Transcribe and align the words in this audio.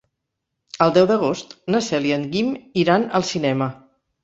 El 0.85 0.93
deu 0.95 1.07
d'agost 1.11 1.53
na 1.75 1.83
Cel 1.89 2.09
i 2.09 2.15
en 2.17 2.25
Guim 2.33 2.51
iran 2.87 3.09
al 3.21 3.31
cinema. 3.35 3.71